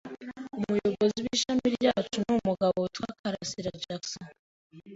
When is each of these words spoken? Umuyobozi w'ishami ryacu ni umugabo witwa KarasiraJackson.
Umuyobozi 0.57 1.19
w'ishami 1.25 1.67
ryacu 1.77 2.17
ni 2.23 2.31
umugabo 2.37 2.75
witwa 2.83 3.09
KarasiraJackson. 3.19 4.27